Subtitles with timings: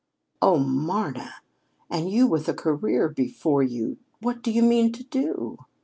[0.41, 1.35] "Oh, Marna!
[1.87, 3.99] And you, with a career before you!
[4.19, 5.59] What do you mean to do?"